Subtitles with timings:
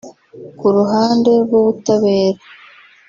[0.59, 2.39] Ku ruhande rw’ubutabera